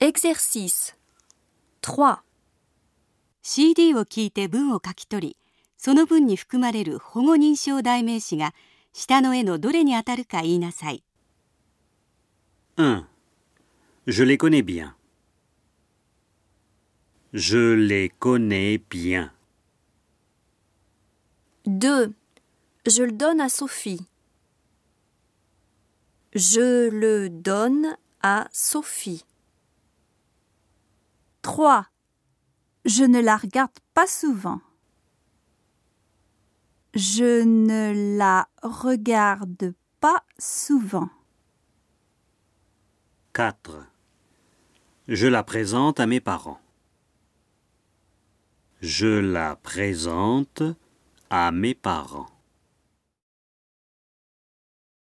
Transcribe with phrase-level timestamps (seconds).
[0.00, 0.94] Exercice
[1.82, 2.18] 3.
[3.42, 5.36] CD を聞いて文を書き取り、
[5.76, 8.54] その文に含まれる保護認証代名詞が
[8.92, 11.02] 下の絵のどれに当たるか言いなさい。
[12.76, 13.04] 1.
[14.06, 14.94] Je les connais bien.
[17.32, 19.32] Je les connais bien.
[21.66, 22.12] 2.
[22.86, 24.06] Je le donne à Sophie.
[26.34, 29.24] Je le donne à Sophie.
[31.57, 31.87] 3.
[32.85, 34.61] Je ne la regarde pas souvent.
[36.93, 41.09] Je ne la regarde pas souvent.
[43.33, 43.87] 4.
[45.07, 46.61] Je la présente à mes parents.
[48.81, 50.61] Je la présente
[51.31, 52.36] à mes parents.